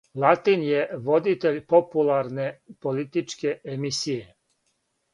Латин 0.21 0.63
је 0.67 0.79
водитељ 1.09 1.61
популарне 1.75 2.49
политичке 2.87 3.57
емисије. 3.79 4.37